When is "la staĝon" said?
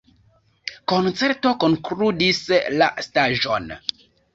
2.83-3.75